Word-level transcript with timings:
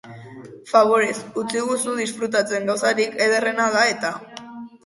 Faborez, 0.71 1.11
utziguzu 1.41 1.95
disfrutatzen, 1.99 2.67
gauzarik 2.73 3.23
ederrena 3.27 3.69
da 3.77 3.85
eta. 3.95 4.15